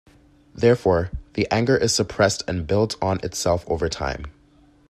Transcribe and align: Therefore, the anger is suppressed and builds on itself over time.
Therefore, 0.55 1.11
the 1.33 1.47
anger 1.51 1.77
is 1.77 1.93
suppressed 1.93 2.41
and 2.47 2.65
builds 2.65 2.95
on 3.03 3.19
itself 3.23 3.63
over 3.67 3.87
time. 3.87 4.25